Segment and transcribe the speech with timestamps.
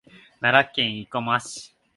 [0.39, 1.75] 奈良県生駒市